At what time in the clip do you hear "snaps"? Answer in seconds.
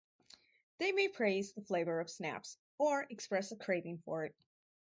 2.09-2.57